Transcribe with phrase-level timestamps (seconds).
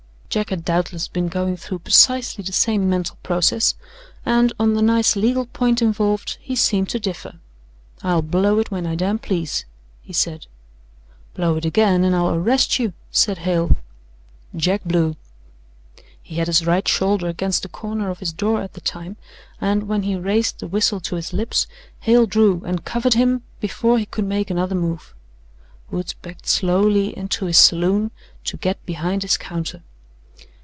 [0.31, 3.75] Jack had doubtless been going through precisely the same mental process,
[4.25, 7.41] and, on the nice legal point involved, he seemed to differ.
[8.01, 9.65] "I'll blow it when I damn please,"
[10.01, 10.47] he said.
[11.33, 13.75] "Blow it again and I'll arrest you," said Hale.
[14.55, 15.17] Jack blew.
[16.23, 19.17] He had his right shoulder against the corner of his door at the time,
[19.59, 21.67] and, when he raised the whistle to his lips,
[21.99, 25.13] Hale drew and covered him before he could make another move.
[25.89, 28.11] Woods backed slowly into his saloon
[28.45, 29.81] to get behind his counter.